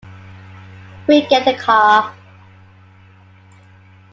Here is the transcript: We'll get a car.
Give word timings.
We'll 1.05 1.27
get 1.29 1.47
a 1.47 1.55
car. 1.55 2.15